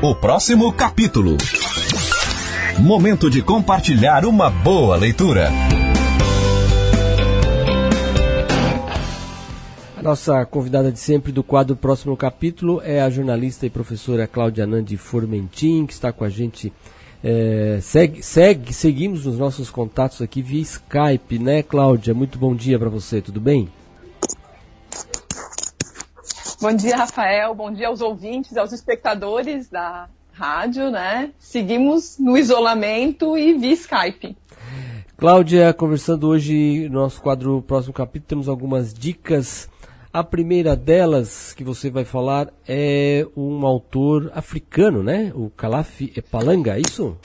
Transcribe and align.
O 0.00 0.14
próximo 0.14 0.72
capítulo. 0.72 1.36
Momento 2.78 3.28
de 3.28 3.42
compartilhar 3.42 4.24
uma 4.24 4.48
boa 4.48 4.94
leitura. 4.94 5.50
A 9.96 10.00
nossa 10.00 10.46
convidada 10.46 10.92
de 10.92 11.00
sempre 11.00 11.32
do 11.32 11.42
quadro 11.42 11.74
Próximo 11.74 12.16
Capítulo 12.16 12.80
é 12.84 13.02
a 13.02 13.10
jornalista 13.10 13.66
e 13.66 13.70
professora 13.70 14.28
Cláudia 14.28 14.68
Nandi 14.68 14.96
Formentin, 14.96 15.84
que 15.84 15.92
está 15.92 16.12
com 16.12 16.22
a 16.22 16.28
gente. 16.28 16.72
É, 17.22 17.80
segue, 17.82 18.22
segue, 18.22 18.72
seguimos 18.72 19.26
nos 19.26 19.36
nossos 19.36 19.68
contatos 19.68 20.22
aqui 20.22 20.40
via 20.40 20.62
Skype, 20.62 21.40
né, 21.40 21.60
Cláudia? 21.64 22.14
Muito 22.14 22.38
bom 22.38 22.54
dia 22.54 22.78
para 22.78 22.88
você, 22.88 23.20
tudo 23.20 23.40
bem? 23.40 23.68
Bom 26.60 26.72
dia, 26.72 26.96
Rafael. 26.96 27.54
Bom 27.54 27.72
dia 27.72 27.86
aos 27.86 28.00
ouvintes, 28.00 28.56
aos 28.56 28.72
espectadores 28.72 29.68
da 29.68 30.08
rádio, 30.32 30.90
né? 30.90 31.30
Seguimos 31.38 32.18
no 32.18 32.36
isolamento 32.36 33.38
e 33.38 33.54
via 33.54 33.72
Skype. 33.74 34.36
Cláudia, 35.16 35.72
conversando 35.72 36.26
hoje 36.26 36.88
no 36.88 37.00
nosso 37.00 37.22
quadro 37.22 37.62
Próximo 37.62 37.94
Capítulo, 37.94 38.28
temos 38.28 38.48
algumas 38.48 38.92
dicas 38.92 39.68
a 40.12 40.24
primeira 40.24 40.74
delas 40.74 41.52
que 41.52 41.62
você 41.62 41.90
vai 41.90 42.04
falar 42.04 42.48
é 42.66 43.24
um 43.36 43.64
autor 43.64 44.32
africano, 44.34 45.00
né? 45.00 45.30
O 45.36 45.50
Kalafi 45.50 46.12
Epalanga, 46.16 46.76
é 46.76 46.80
isso? 46.80 47.16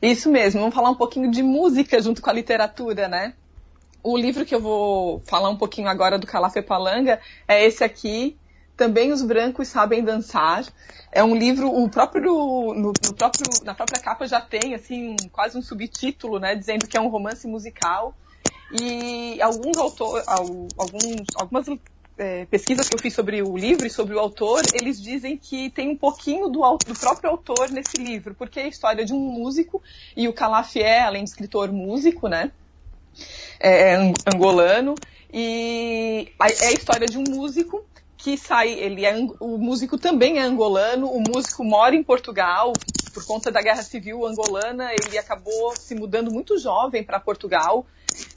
Isso 0.00 0.30
mesmo. 0.30 0.60
Vamos 0.60 0.74
falar 0.76 0.90
um 0.90 0.94
pouquinho 0.94 1.28
de 1.28 1.42
música 1.42 2.00
junto 2.00 2.22
com 2.22 2.30
a 2.30 2.32
literatura, 2.32 3.08
né? 3.08 3.34
O 4.02 4.16
livro 4.16 4.46
que 4.46 4.54
eu 4.54 4.60
vou 4.60 5.20
falar 5.26 5.50
um 5.50 5.56
pouquinho 5.56 5.88
agora 5.88 6.18
do 6.18 6.26
Kalafi 6.26 6.58
Epalanga 6.58 7.20
é 7.46 7.64
esse 7.64 7.84
aqui, 7.84 8.36
Também 8.76 9.12
os 9.12 9.22
Brancos 9.22 9.68
Sabem 9.68 10.02
Dançar. 10.02 10.64
É 11.12 11.22
um 11.22 11.34
livro, 11.34 11.68
o 11.68 11.88
próprio, 11.90 12.32
no, 12.74 12.92
no 13.04 13.14
próprio, 13.14 13.46
na 13.62 13.74
própria 13.74 14.00
capa 14.00 14.26
já 14.26 14.40
tem, 14.40 14.74
assim, 14.74 15.16
quase 15.30 15.58
um 15.58 15.62
subtítulo, 15.62 16.38
né? 16.38 16.54
Dizendo 16.54 16.86
que 16.86 16.96
é 16.96 17.00
um 17.00 17.08
romance 17.08 17.46
musical 17.46 18.14
e 18.72 19.40
alguns 19.42 19.76
alguns, 19.76 21.26
algumas 21.34 21.66
é, 22.16 22.44
pesquisas 22.46 22.88
que 22.88 22.94
eu 22.94 23.00
fiz 23.00 23.12
sobre 23.12 23.42
o 23.42 23.56
livro 23.56 23.86
e 23.86 23.90
sobre 23.90 24.14
o 24.14 24.18
autor, 24.18 24.62
eles 24.74 25.02
dizem 25.02 25.36
que 25.36 25.70
tem 25.70 25.88
um 25.88 25.96
pouquinho 25.96 26.48
do, 26.48 26.60
do, 26.86 26.98
próprio 26.98 27.30
autor 27.30 27.70
nesse 27.70 27.96
livro, 27.98 28.34
porque 28.34 28.60
é 28.60 28.64
a 28.64 28.68
história 28.68 29.04
de 29.04 29.12
um 29.12 29.18
músico, 29.18 29.82
e 30.16 30.28
o 30.28 30.32
Calaf 30.32 30.76
é, 30.76 31.00
além 31.00 31.24
de 31.24 31.30
escritor, 31.30 31.72
músico, 31.72 32.28
né? 32.28 32.52
É, 33.60 33.92
é 33.92 34.12
angolano, 34.26 34.94
e 35.32 36.32
é 36.40 36.66
a 36.68 36.72
história 36.72 37.06
de 37.06 37.18
um 37.18 37.22
músico 37.22 37.84
que 38.16 38.36
sai, 38.36 38.70
ele 38.72 39.06
é, 39.06 39.14
o 39.38 39.56
músico 39.56 39.96
também 39.96 40.38
é 40.38 40.42
angolano, 40.42 41.10
o 41.10 41.20
músico 41.20 41.64
mora 41.64 41.94
em 41.94 42.02
Portugal, 42.02 42.72
por 43.14 43.24
conta 43.26 43.50
da 43.50 43.62
guerra 43.62 43.82
civil 43.82 44.26
angolana, 44.26 44.90
ele 44.92 45.16
acabou 45.18 45.74
se 45.76 45.94
mudando 45.94 46.30
muito 46.30 46.58
jovem 46.58 47.02
para 47.02 47.18
Portugal, 47.18 47.86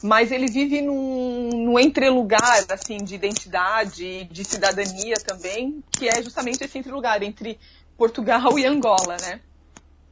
mas 0.01 0.31
ele 0.31 0.47
vive 0.47 0.81
num, 0.81 1.49
num 1.49 1.79
entrelugar, 1.79 2.65
assim, 2.69 2.97
de 2.97 3.15
identidade, 3.15 4.25
de 4.25 4.43
cidadania 4.45 5.15
também, 5.15 5.83
que 5.91 6.07
é 6.07 6.21
justamente 6.21 6.63
esse 6.63 6.77
entrelugar 6.77 7.21
entre 7.21 7.59
Portugal 7.97 8.57
e 8.57 8.65
Angola, 8.65 9.17
né? 9.21 9.41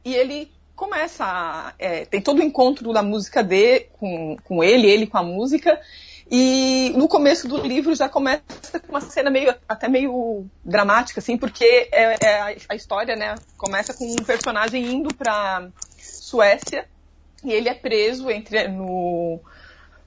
E 0.04 0.14
ele 0.14 0.50
começa 0.82 1.24
a, 1.24 1.74
é, 1.78 2.04
tem 2.04 2.20
todo 2.20 2.40
o 2.40 2.42
encontro 2.42 2.92
da 2.92 3.04
música 3.04 3.40
de 3.40 3.86
com, 3.92 4.36
com 4.42 4.64
ele, 4.64 4.90
ele 4.90 5.06
com 5.06 5.16
a 5.16 5.22
música, 5.22 5.80
e 6.28 6.92
no 6.96 7.06
começo 7.06 7.46
do 7.46 7.58
livro 7.58 7.94
já 7.94 8.08
começa 8.08 8.80
com 8.84 8.88
uma 8.88 9.00
cena 9.00 9.30
meio, 9.30 9.54
até 9.68 9.86
meio 9.86 10.44
dramática, 10.64 11.20
assim, 11.20 11.38
porque 11.38 11.88
é, 11.92 12.16
é 12.20 12.56
a, 12.68 12.74
história, 12.74 13.14
né, 13.14 13.36
começa 13.56 13.94
com 13.94 14.04
um 14.10 14.24
personagem 14.24 14.84
indo 14.92 15.14
para 15.14 15.68
Suécia 15.96 16.88
e 17.44 17.52
ele 17.52 17.68
é 17.68 17.74
preso 17.74 18.28
entre 18.28 18.66
no, 18.66 19.38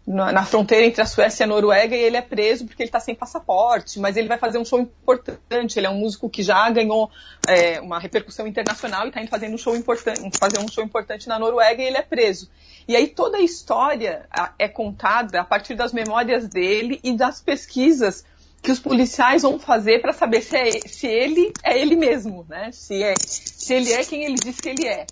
na, 0.05 0.31
na, 0.31 0.45
fronteira 0.45 0.85
entre 0.85 1.01
a 1.01 1.05
Suécia 1.05 1.43
e 1.43 1.45
a 1.45 1.47
Noruega 1.47 1.95
e 1.95 1.99
ele 1.99 2.15
é 2.15 2.21
preso 2.21 2.65
porque 2.65 2.83
ele 2.83 2.89
está 2.89 2.99
sem 2.99 3.15
passaporte, 3.15 3.99
mas 3.99 4.15
ele 4.15 4.27
vai 4.27 4.37
fazer 4.37 4.59
um 4.59 4.65
show 4.65 4.79
importante. 4.79 5.79
Ele 5.79 5.87
é 5.87 5.89
um 5.89 5.97
músico 5.97 6.29
que 6.29 6.43
já 6.43 6.69
ganhou 6.69 7.09
é, 7.47 7.81
uma 7.81 7.97
repercussão 7.97 8.45
internacional 8.45 9.05
e 9.05 9.07
está 9.07 9.21
indo 9.21 9.29
fazendo 9.29 9.55
um 9.55 9.57
show 9.57 9.75
importante, 9.75 10.37
fazer 10.37 10.59
um 10.59 10.67
show 10.67 10.83
importante 10.83 11.27
na 11.27 11.39
Noruega 11.39 11.81
e 11.81 11.85
ele 11.85 11.97
é 11.97 12.03
preso. 12.03 12.49
E 12.87 12.95
aí 12.95 13.07
toda 13.07 13.37
a 13.37 13.41
história 13.41 14.27
é 14.59 14.67
contada 14.67 15.41
a 15.41 15.43
partir 15.43 15.73
das 15.73 15.91
memórias 15.91 16.47
dele 16.47 16.99
e 17.03 17.13
das 17.13 17.41
pesquisas 17.41 18.23
que 18.61 18.71
os 18.71 18.79
policiais 18.79 19.43
vão 19.43 19.59
fazer 19.59 20.01
para 20.01 20.13
saber 20.13 20.41
se, 20.41 20.57
é, 20.57 20.71
se, 20.71 21.07
ele 21.07 21.51
é 21.63 21.79
ele 21.79 21.95
mesmo, 21.95 22.45
né? 22.49 22.71
Se, 22.71 23.01
é, 23.01 23.13
se 23.17 23.73
ele 23.73 23.93
é 23.93 24.03
quem 24.03 24.23
ele 24.25 24.35
diz 24.35 24.59
que 24.59 24.69
ele 24.69 24.87
é. 24.87 25.05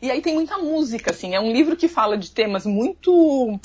E 0.00 0.10
aí 0.10 0.20
tem 0.20 0.34
muita 0.34 0.58
música, 0.58 1.10
assim. 1.10 1.34
É 1.34 1.40
um 1.40 1.52
livro 1.52 1.76
que 1.76 1.88
fala 1.88 2.16
de 2.16 2.30
temas 2.30 2.66
muito 2.66 3.58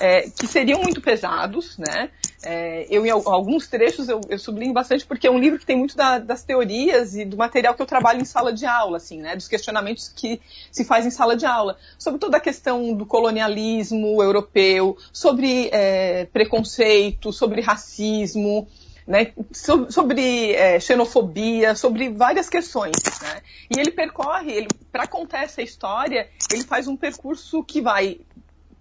é, 0.00 0.22
que 0.30 0.46
seriam 0.46 0.82
muito 0.82 1.00
pesados, 1.00 1.76
né? 1.76 2.10
É, 2.44 2.86
eu, 2.88 3.04
em 3.04 3.10
alguns 3.10 3.66
trechos, 3.66 4.08
eu, 4.08 4.20
eu, 4.28 4.38
sublinho 4.38 4.72
bastante 4.72 5.04
porque 5.04 5.26
é 5.26 5.30
um 5.30 5.38
livro 5.38 5.58
que 5.58 5.66
tem 5.66 5.76
muito 5.76 5.96
da, 5.96 6.20
das 6.20 6.44
teorias 6.44 7.16
e 7.16 7.24
do 7.24 7.36
material 7.36 7.74
que 7.74 7.82
eu 7.82 7.86
trabalho 7.86 8.20
em 8.20 8.24
sala 8.24 8.52
de 8.52 8.64
aula, 8.64 8.98
assim, 8.98 9.20
né? 9.20 9.34
Dos 9.34 9.48
questionamentos 9.48 10.08
que 10.08 10.40
se 10.70 10.84
faz 10.84 11.04
em 11.04 11.10
sala 11.10 11.36
de 11.36 11.46
aula. 11.46 11.76
Sobre 11.98 12.20
toda 12.20 12.36
a 12.36 12.40
questão 12.40 12.94
do 12.94 13.04
colonialismo 13.04 14.22
europeu, 14.22 14.96
sobre 15.12 15.68
é, 15.72 16.26
preconceito, 16.26 17.32
sobre 17.32 17.60
racismo, 17.60 18.68
né, 19.08 19.32
sobre 19.50 20.52
é, 20.52 20.78
xenofobia, 20.78 21.74
sobre 21.74 22.10
várias 22.10 22.46
questões. 22.46 22.92
Né? 23.22 23.40
E 23.74 23.80
ele 23.80 23.90
percorre, 23.90 24.68
para 24.92 25.06
contar 25.06 25.44
essa 25.44 25.62
história, 25.62 26.28
ele 26.52 26.62
faz 26.64 26.86
um 26.86 26.94
percurso 26.94 27.64
que 27.64 27.80
vai 27.80 28.20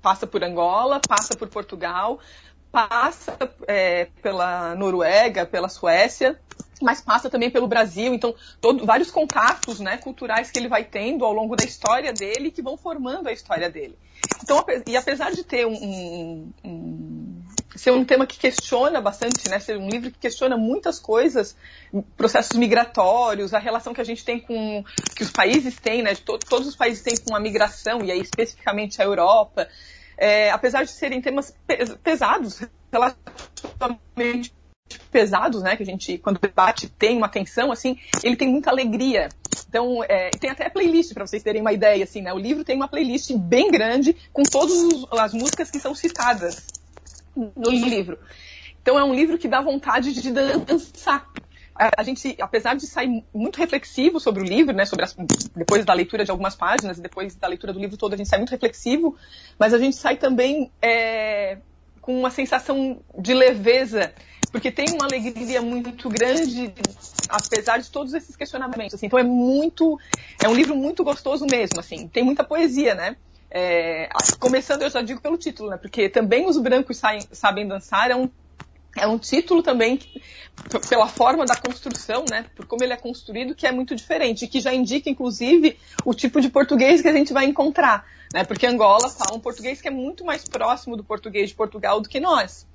passa 0.01 0.27
por 0.27 0.43
Angola, 0.43 0.99
passa 1.07 1.35
por 1.35 1.47
Portugal, 1.47 2.19
passa 2.69 3.37
é, 3.67 4.09
pela 4.21 4.75
Noruega, 4.75 5.45
pela 5.45 5.69
Suécia, 5.69 6.39
mas 6.81 6.99
passa 6.99 7.29
também 7.29 7.49
pelo 7.49 7.67
Brasil. 7.67 8.13
Então, 8.13 8.35
todo, 8.59 8.85
vários 8.85 9.09
contatos 9.09 9.79
né, 9.79 9.97
culturais 9.97 10.51
que 10.51 10.59
ele 10.59 10.67
vai 10.67 10.83
tendo 10.83 11.23
ao 11.23 11.33
longo 11.33 11.55
da 11.55 11.63
história 11.63 12.11
dele 12.11 12.51
que 12.51 12.61
vão 12.61 12.75
formando 12.77 13.27
a 13.27 13.31
história 13.31 13.69
dele. 13.69 13.97
Então, 14.43 14.63
e 14.85 14.97
apesar 14.97 15.31
de 15.31 15.43
ter 15.43 15.65
um, 15.65 15.73
um, 15.73 16.53
um 16.63 17.26
ser 17.77 17.91
um 17.91 18.03
tema 18.03 18.25
que 18.25 18.37
questiona 18.37 18.99
bastante, 18.99 19.47
né? 19.49 19.59
Ser 19.59 19.77
um 19.77 19.87
livro 19.87 20.11
que 20.11 20.19
questiona 20.19 20.57
muitas 20.57 20.99
coisas, 20.99 21.55
processos 22.15 22.57
migratórios, 22.57 23.53
a 23.53 23.59
relação 23.59 23.93
que 23.93 24.01
a 24.01 24.05
gente 24.05 24.25
tem 24.25 24.39
com 24.39 24.83
que 25.15 25.23
os 25.23 25.31
países 25.31 25.77
têm, 25.79 26.01
né? 26.01 26.15
To, 26.15 26.37
todos 26.37 26.67
os 26.67 26.75
países 26.75 27.03
têm 27.03 27.15
com 27.17 27.35
a 27.35 27.39
migração 27.39 28.03
e 28.03 28.11
aí 28.11 28.19
especificamente 28.19 29.01
a 29.01 29.05
Europa 29.05 29.67
é, 30.17 30.49
apesar 30.49 30.83
de 30.83 30.91
serem 30.91 31.21
temas 31.21 31.53
pesados, 32.03 32.61
relativamente 32.91 34.53
pesados, 35.11 35.61
né, 35.61 35.75
que 35.75 35.83
a 35.83 35.85
gente, 35.85 36.17
quando 36.17 36.39
debate, 36.39 36.89
tem 36.89 37.17
uma 37.17 37.29
tensão, 37.29 37.71
assim, 37.71 37.97
ele 38.23 38.35
tem 38.35 38.49
muita 38.49 38.71
alegria. 38.71 39.29
Então, 39.67 40.03
é, 40.03 40.29
tem 40.31 40.49
até 40.49 40.69
playlist, 40.69 41.13
para 41.13 41.27
vocês 41.27 41.43
terem 41.43 41.61
uma 41.61 41.73
ideia, 41.73 42.03
assim, 42.03 42.21
né, 42.21 42.33
o 42.33 42.37
livro 42.37 42.63
tem 42.63 42.75
uma 42.75 42.87
playlist 42.87 43.31
bem 43.33 43.69
grande 43.69 44.15
com 44.33 44.43
todas 44.43 44.77
as 45.11 45.33
músicas 45.33 45.69
que 45.69 45.79
são 45.79 45.93
citadas 45.93 46.65
no 47.55 47.69
livro. 47.69 48.17
Então, 48.81 48.97
é 48.97 49.03
um 49.03 49.13
livro 49.13 49.37
que 49.37 49.47
dá 49.47 49.61
vontade 49.61 50.13
de 50.13 50.31
dançar 50.31 51.27
a 51.77 52.01
gente, 52.01 52.35
apesar 52.41 52.75
de 52.75 52.87
sair 52.87 53.23
muito 53.33 53.57
reflexivo 53.57 54.19
sobre 54.19 54.41
o 54.41 54.45
livro, 54.45 54.75
né, 54.75 54.85
sobre 54.85 55.05
as, 55.05 55.15
depois 55.55 55.85
da 55.85 55.93
leitura 55.93 56.25
de 56.25 56.31
algumas 56.31 56.55
páginas 56.55 56.99
depois 56.99 57.35
da 57.35 57.47
leitura 57.47 57.71
do 57.71 57.79
livro 57.79 57.97
todo, 57.97 58.13
a 58.13 58.17
gente 58.17 58.29
sai 58.29 58.39
muito 58.39 58.49
reflexivo, 58.49 59.15
mas 59.59 59.73
a 59.73 59.77
gente 59.77 59.95
sai 59.95 60.17
também 60.17 60.71
é, 60.81 61.59
com 62.01 62.17
uma 62.19 62.31
sensação 62.31 62.99
de 63.17 63.33
leveza, 63.33 64.11
porque 64.51 64.71
tem 64.71 64.87
uma 64.93 65.05
alegria 65.05 65.61
muito 65.61 66.09
grande, 66.09 66.73
apesar 67.29 67.77
de 67.77 67.91
todos 67.91 68.13
esses 68.13 68.35
questionamentos. 68.35 68.95
Assim, 68.95 69.05
então 69.05 69.19
é 69.19 69.23
muito, 69.23 69.99
é 70.41 70.49
um 70.49 70.55
livro 70.55 70.75
muito 70.75 71.03
gostoso 71.03 71.45
mesmo, 71.45 71.79
assim, 71.79 72.07
tem 72.07 72.23
muita 72.23 72.43
poesia, 72.43 72.95
né? 72.95 73.17
É, 73.49 74.09
começando, 74.39 74.81
eu 74.81 74.89
já 74.89 75.01
digo 75.01 75.21
pelo 75.21 75.37
título, 75.37 75.69
né? 75.69 75.77
Porque 75.77 76.09
também 76.09 76.47
os 76.47 76.57
brancos 76.57 76.97
saem, 76.97 77.21
sabem 77.31 77.67
dançar 77.67 78.11
é 78.11 78.15
um 78.15 78.29
é 78.97 79.07
um 79.07 79.17
título 79.17 79.61
também 79.61 79.99
pela 80.89 81.07
forma 81.07 81.45
da 81.45 81.55
construção, 81.55 82.25
né, 82.29 82.45
por 82.55 82.65
como 82.65 82.83
ele 82.83 82.93
é 82.93 82.97
construído, 82.97 83.53
que 83.53 83.67
é 83.67 83.71
muito 83.71 83.95
diferente, 83.95 84.47
que 84.47 84.59
já 84.59 84.73
indica, 84.73 85.09
inclusive, 85.09 85.77
o 86.03 86.13
tipo 86.13 86.41
de 86.41 86.49
português 86.49 87.01
que 87.01 87.07
a 87.07 87.13
gente 87.13 87.31
vai 87.31 87.45
encontrar, 87.45 88.05
né, 88.33 88.43
porque 88.43 88.65
Angola 88.65 89.09
fala 89.09 89.37
um 89.37 89.39
português 89.39 89.81
que 89.81 89.87
é 89.87 89.91
muito 89.91 90.25
mais 90.25 90.43
próximo 90.45 90.97
do 90.97 91.03
português 91.03 91.49
de 91.49 91.55
Portugal 91.55 92.01
do 92.01 92.09
que 92.09 92.19
nós. 92.19 92.65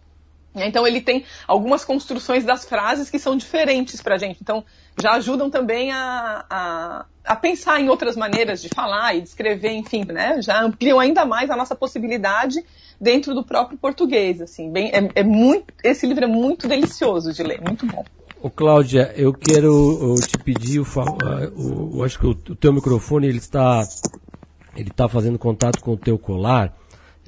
Então 0.55 0.87
ele 0.87 1.01
tem 1.01 1.25
algumas 1.47 1.85
construções 1.85 2.45
das 2.45 2.65
frases 2.65 3.09
que 3.09 3.19
são 3.19 3.37
diferentes 3.37 4.03
para 4.03 4.17
a 4.17 4.19
gente. 4.19 4.39
Então 4.43 4.65
já 5.01 5.13
ajudam 5.13 5.49
também 5.49 5.91
a, 5.91 6.45
a, 6.49 7.07
a, 7.25 7.37
pensar 7.37 7.81
em 7.81 7.89
outras 7.89 8.17
maneiras 8.17 8.61
de 8.61 8.69
falar 8.69 9.15
e 9.15 9.23
de 9.23 9.29
escrever, 9.29 9.73
enfim, 9.73 10.05
né? 10.05 10.43
Já 10.43 10.63
ampliam 10.63 11.01
ainda 11.01 11.25
mais 11.25 11.51
a 11.51 11.57
nossa 11.57 11.75
possibilidade 11.75 12.63
dentro 13.01 13.35
do 13.35 13.43
próprio 13.43 13.79
português, 13.79 14.41
assim, 14.41 14.71
bem, 14.71 14.93
é, 14.93 15.21
é, 15.21 15.25
muito, 15.25 15.73
esse 15.83 16.07
livro 16.07 16.25
é 16.25 16.29
muito 16.29 16.69
delicioso 16.69 17.33
de 17.33 17.43
ler, 17.43 17.61
muito 17.61 17.87
bom. 17.87 18.05
Ô, 18.41 18.51
Cláudia, 18.51 19.13
eu 19.17 19.33
quero 19.33 20.15
te 20.27 20.39
pedir, 20.39 20.81
o, 20.81 22.05
acho 22.05 22.19
que 22.19 22.27
o, 22.27 22.31
o 22.31 22.57
teu 22.57 22.73
microfone 22.73 23.27
ele 23.27 23.39
está, 23.39 23.83
ele 24.77 24.91
está 24.91 25.09
fazendo 25.09 25.39
contato 25.39 25.81
com 25.81 25.93
o 25.93 25.97
teu 25.97 26.19
colar. 26.19 26.77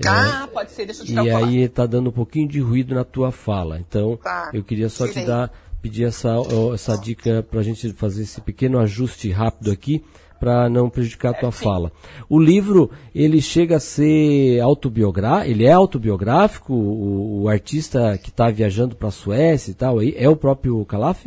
É, 0.02 0.08
ah, 0.08 0.44
é, 0.44 0.52
pode 0.52 0.72
ser, 0.72 0.86
deixa 0.86 1.02
eu 1.02 1.06
tirar 1.06 1.24
E 1.24 1.30
aí 1.30 1.62
está 1.62 1.86
dando 1.86 2.08
um 2.08 2.12
pouquinho 2.12 2.48
de 2.48 2.60
ruído 2.60 2.94
na 2.94 3.04
tua 3.04 3.30
fala. 3.30 3.78
Então, 3.78 4.16
tá. 4.16 4.50
eu 4.52 4.64
queria 4.64 4.88
só 4.88 5.06
Tirei. 5.06 5.22
te 5.22 5.26
dar, 5.26 5.52
pedir 5.80 6.04
essa, 6.04 6.34
essa 6.72 6.96
dica 6.96 7.46
para 7.48 7.60
a 7.60 7.62
gente 7.62 7.92
fazer 7.92 8.22
esse 8.22 8.40
pequeno 8.40 8.78
ajuste 8.80 9.30
rápido 9.30 9.70
aqui 9.70 10.04
para 10.40 10.68
não 10.68 10.90
prejudicar 10.90 11.30
a 11.30 11.38
tua 11.38 11.48
é, 11.48 11.52
fala. 11.52 11.92
O 12.28 12.40
livro, 12.40 12.90
ele 13.14 13.40
chega 13.40 13.76
a 13.76 13.80
ser 13.80 14.60
autobiográfico, 14.60 15.50
ele 15.50 15.64
é 15.64 15.72
autobiográfico, 15.72 16.74
o, 16.74 17.42
o 17.42 17.48
artista 17.48 18.18
que 18.18 18.30
está 18.30 18.50
viajando 18.50 18.96
para 18.96 19.08
a 19.08 19.12
Suécia 19.12 19.70
e 19.70 19.74
tal, 19.74 20.00
aí, 20.00 20.14
é 20.18 20.28
o 20.28 20.36
próprio 20.36 20.84
Calaf? 20.84 21.26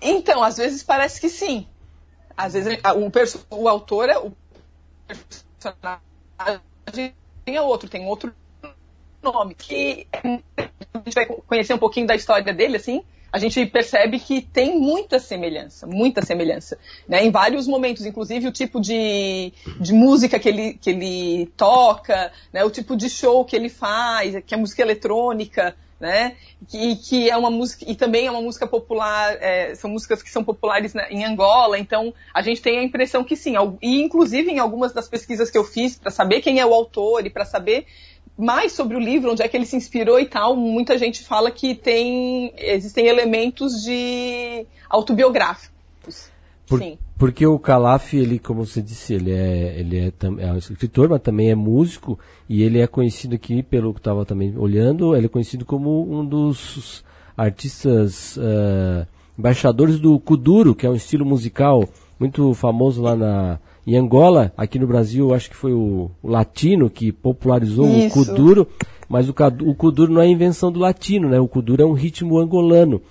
Então, 0.00 0.42
às 0.42 0.56
vezes 0.56 0.82
parece 0.82 1.20
que 1.20 1.28
sim. 1.28 1.66
Às 2.36 2.54
vezes 2.54 2.78
o, 3.50 3.56
o 3.56 3.68
autor 3.68 4.08
é 4.08 4.18
o 4.18 4.32
personagem 5.06 7.14
é 7.46 7.60
outro, 7.60 7.88
tem 7.88 8.06
outro 8.06 8.34
nome. 9.22 9.54
Que 9.54 10.06
a 10.12 10.98
gente 10.98 11.14
vai 11.14 11.26
conhecer 11.26 11.74
um 11.74 11.78
pouquinho 11.78 12.06
da 12.06 12.14
história 12.14 12.52
dele, 12.52 12.76
assim, 12.76 13.02
a 13.34 13.38
gente 13.38 13.66
percebe 13.66 14.20
que 14.20 14.40
tem 14.40 14.78
muita 14.78 15.18
semelhança, 15.18 15.88
muita 15.88 16.22
semelhança. 16.22 16.78
Né? 17.08 17.24
Em 17.24 17.32
vários 17.32 17.66
momentos, 17.66 18.06
inclusive 18.06 18.46
o 18.46 18.52
tipo 18.52 18.80
de, 18.80 19.52
de 19.80 19.92
música 19.92 20.38
que 20.38 20.48
ele, 20.48 20.74
que 20.74 20.90
ele 20.90 21.46
toca, 21.56 22.30
né? 22.52 22.62
o 22.62 22.70
tipo 22.70 22.96
de 22.96 23.10
show 23.10 23.44
que 23.44 23.56
ele 23.56 23.68
faz, 23.68 24.36
que 24.46 24.54
é 24.54 24.56
música 24.56 24.82
eletrônica, 24.82 25.74
né? 26.04 26.36
Que, 26.68 26.96
que 26.96 27.30
é 27.30 27.36
uma 27.36 27.50
música 27.50 27.82
e 27.88 27.94
também 27.94 28.26
é 28.26 28.30
uma 28.30 28.42
música 28.42 28.66
popular, 28.66 29.38
é, 29.40 29.74
são 29.74 29.88
músicas 29.90 30.22
que 30.22 30.30
são 30.30 30.44
populares 30.44 30.92
na, 30.92 31.10
em 31.10 31.24
Angola. 31.24 31.78
Então 31.78 32.12
a 32.32 32.42
gente 32.42 32.60
tem 32.60 32.78
a 32.78 32.82
impressão 32.82 33.24
que 33.24 33.34
sim. 33.34 33.54
E 33.80 34.02
inclusive 34.02 34.50
em 34.50 34.58
algumas 34.58 34.92
das 34.92 35.08
pesquisas 35.08 35.50
que 35.50 35.56
eu 35.56 35.64
fiz 35.64 35.96
para 35.96 36.10
saber 36.10 36.42
quem 36.42 36.60
é 36.60 36.66
o 36.66 36.74
autor 36.74 37.24
e 37.24 37.30
para 37.30 37.46
saber 37.46 37.86
mais 38.36 38.72
sobre 38.72 38.96
o 38.96 39.00
livro, 39.00 39.32
onde 39.32 39.42
é 39.42 39.48
que 39.48 39.56
ele 39.56 39.64
se 39.64 39.76
inspirou 39.76 40.20
e 40.20 40.26
tal, 40.26 40.54
muita 40.54 40.98
gente 40.98 41.24
fala 41.24 41.50
que 41.50 41.74
tem 41.74 42.52
existem 42.58 43.06
elementos 43.06 43.82
de 43.82 44.66
autobiográficos. 44.90 46.33
Por, 46.66 46.78
Sim. 46.78 46.96
Porque 47.18 47.46
o 47.46 47.58
Calaf, 47.58 48.14
ele, 48.14 48.38
como 48.38 48.66
você 48.66 48.82
disse, 48.82 49.14
ele 49.14 49.30
é, 49.30 49.78
ele 49.78 49.98
é, 49.98 50.12
é 50.38 50.52
um 50.52 50.58
escritor, 50.58 51.08
mas 51.08 51.22
também 51.22 51.50
é 51.50 51.54
músico, 51.54 52.18
e 52.48 52.62
ele 52.62 52.80
é 52.80 52.86
conhecido 52.86 53.34
aqui, 53.34 53.62
pelo 53.62 53.92
que 53.94 54.00
estava 54.00 54.24
também 54.24 54.56
olhando, 54.56 55.14
ele 55.14 55.26
é 55.26 55.28
conhecido 55.28 55.64
como 55.64 56.10
um 56.10 56.24
dos 56.24 57.04
artistas 57.36 58.36
uh, 58.36 59.06
embaixadores 59.38 59.98
do 60.00 60.18
Kuduro, 60.18 60.74
que 60.74 60.86
é 60.86 60.90
um 60.90 60.94
estilo 60.94 61.24
musical 61.24 61.88
muito 62.18 62.52
famoso 62.54 63.02
lá 63.02 63.14
na, 63.14 63.58
em 63.86 63.96
Angola, 63.96 64.52
aqui 64.56 64.78
no 64.78 64.86
Brasil, 64.86 65.34
acho 65.34 65.50
que 65.50 65.56
foi 65.56 65.72
o, 65.72 66.10
o 66.22 66.28
latino 66.28 66.88
que 66.88 67.12
popularizou 67.12 67.86
Isso. 67.86 68.20
o 68.20 68.24
kuduro, 68.24 68.68
mas 69.08 69.28
o, 69.28 69.34
o 69.62 69.74
kuduro 69.74 70.12
não 70.12 70.20
é 70.20 70.26
invenção 70.26 70.72
do 70.72 70.80
latino, 70.80 71.28
né? 71.28 71.38
O 71.38 71.48
kuduro 71.48 71.82
é 71.82 71.86
um 71.86 71.92
ritmo 71.92 72.38
angolano. 72.38 73.02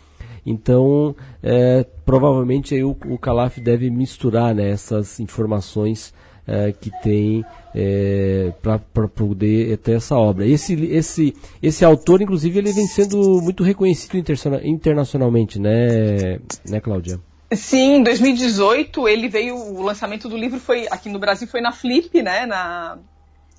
Então, 0.45 1.16
é, 1.42 1.86
provavelmente 2.06 2.75
aí 2.75 2.84
o, 2.84 2.95
o 3.06 3.18
Calaf 3.18 3.57
deve 3.60 3.90
misturar 3.90 4.54
né, 4.54 4.69
essas 4.69 5.19
informações 5.19 6.13
é, 6.45 6.72
que 6.74 6.92
tem 7.01 7.45
é, 7.74 8.51
para 8.62 9.07
poder 9.07 9.78
ter 9.78 9.94
essa 9.94 10.16
obra. 10.16 10.45
Esse, 10.45 10.74
esse, 10.86 11.34
esse 11.62 11.86
autor, 11.86 12.22
inclusive, 12.22 12.60
ele 12.60 12.74
vem 12.74 12.88
sendo 12.88 13.42
muito 13.42 13.63
reconhecido 13.63 14.18
internacionalmente, 14.63 15.60
né, 15.60 16.40
né 16.68 16.80
Cláudia? 16.81 17.19
Sim, 17.56 17.98
em 17.98 18.04
2018 18.04 19.07
ele 19.07 19.30
veio, 19.30 19.56
o 19.56 19.81
lançamento 19.84 20.28
do 20.28 20.36
livro 20.36 20.60
foi 20.60 20.88
aqui 20.89 21.07
no 21.07 21.19
Brasil 21.19 21.48
foi 21.48 21.62
na 21.62 21.72
Flip, 21.72 22.22
né, 22.22 22.46
na, 22.46 22.98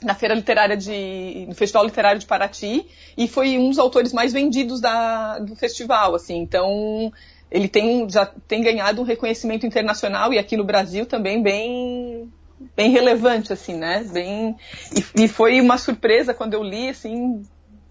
na 0.05 0.15
Feira 0.15 0.35
Literária 0.35 0.77
de, 0.77 1.47
no 1.49 1.55
Festival 1.55 1.85
Literário 1.85 2.21
de 2.21 2.27
Paraty, 2.27 2.87
e 3.17 3.27
foi 3.27 3.59
um 3.59 3.71
dos 3.71 3.79
autores 3.79 4.13
mais 4.13 4.33
vendidos 4.33 4.81
da, 4.81 5.39
do 5.39 5.57
festival, 5.57 6.15
assim, 6.15 6.39
então 6.39 7.13
ele 7.51 7.69
tem, 7.69 8.09
já 8.09 8.27
tem 8.47 8.63
ganhado 8.63 9.01
um 9.01 9.05
reconhecimento 9.05 9.67
internacional 9.67 10.33
e 10.33 10.39
aqui 10.39 10.57
no 10.57 10.65
Brasil 10.65 11.07
também 11.07 11.43
bem, 11.43 12.33
bem 12.77 12.91
relevante, 12.91 13.53
assim, 13.53 13.75
né, 13.75 14.05
bem, 14.13 14.57
e, 14.95 15.25
e 15.25 15.29
foi 15.29 15.61
uma 15.61 15.79
surpresa 15.79 16.35
quando 16.35 16.55
eu 16.55 16.63
li, 16.63 16.89
assim, 16.89 17.43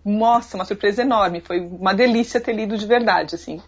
nossa, 0.05 0.55
uma 0.55 0.65
surpresa 0.65 1.01
enorme, 1.01 1.41
foi 1.41 1.59
uma 1.59 1.93
delícia 1.93 2.39
ter 2.39 2.53
lido 2.53 2.77
de 2.77 2.85
verdade, 2.85 3.35
assim. 3.35 3.61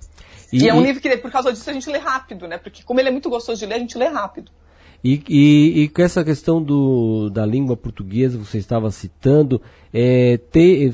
E, 0.52 0.64
e 0.64 0.70
é 0.70 0.74
um 0.74 0.82
livro 0.82 1.02
que, 1.02 1.18
por 1.18 1.32
causa 1.32 1.52
disso, 1.52 1.70
a 1.70 1.74
gente 1.74 1.90
lê 1.90 1.98
rápido, 1.98 2.48
né? 2.48 2.58
Porque 2.58 2.84
como 2.84 3.00
ele 3.00 3.10
é 3.10 3.12
muito 3.12 3.30
gostoso 3.30 3.60
de 3.60 3.66
ler, 3.66 3.76
a 3.76 3.80
gente 3.80 3.98
lê 3.98 4.08
rápido. 4.08 4.52
E, 5.04 5.22
e, 5.30 5.84
e, 5.84 5.90
com 5.90 6.02
essa 6.02 6.24
questão 6.24 6.62
do, 6.62 7.30
da 7.30 7.46
língua 7.46 7.78
portuguesa, 7.78 8.38
você 8.38 8.58
estava 8.58 8.90
citando, 8.92 9.62
é, 9.94 10.38
ter, 10.38 10.92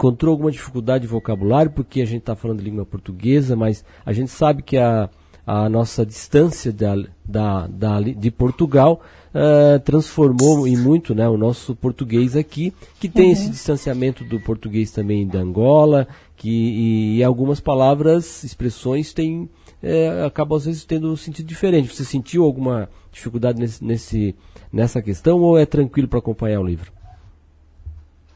encontrou 0.00 0.32
alguma 0.32 0.50
dificuldade 0.50 1.02
de 1.02 1.08
vocabulário, 1.08 1.70
porque 1.70 2.00
a 2.00 2.06
gente 2.06 2.20
está 2.20 2.34
falando 2.34 2.58
de 2.58 2.64
língua 2.64 2.86
portuguesa, 2.86 3.54
mas 3.54 3.84
a 4.04 4.12
gente 4.12 4.30
sabe 4.30 4.62
que 4.62 4.78
a, 4.78 5.10
a 5.46 5.68
nossa 5.68 6.06
distância 6.06 6.72
da, 6.72 6.94
da, 7.24 7.66
da 7.66 8.00
de 8.00 8.30
Portugal 8.30 9.02
uh, 9.34 9.78
transformou 9.80 10.66
em 10.66 10.76
muito 10.76 11.14
né, 11.14 11.28
o 11.28 11.36
nosso 11.36 11.74
português 11.74 12.36
aqui, 12.36 12.72
que 12.98 13.08
tem 13.08 13.26
uhum. 13.26 13.32
esse 13.32 13.50
distanciamento 13.50 14.24
do 14.24 14.40
português 14.40 14.90
também 14.90 15.26
da 15.26 15.40
Angola, 15.40 16.06
que, 16.36 16.48
e, 16.48 17.16
e 17.18 17.24
algumas 17.24 17.60
palavras, 17.60 18.44
expressões 18.44 19.12
têm, 19.12 19.48
é, 19.82 20.24
acabam 20.24 20.56
às 20.56 20.64
vezes 20.64 20.84
tendo 20.84 21.12
um 21.12 21.16
sentido 21.16 21.46
diferente. 21.46 21.94
Você 21.94 22.04
sentiu 22.04 22.44
alguma 22.44 22.88
dificuldade 23.12 23.58
nesse, 23.58 23.84
nesse 23.84 24.36
nessa 24.72 25.02
questão 25.02 25.40
ou 25.40 25.58
é 25.58 25.66
tranquilo 25.66 26.08
para 26.08 26.18
acompanhar 26.18 26.60
o 26.60 26.64
livro? 26.64 26.92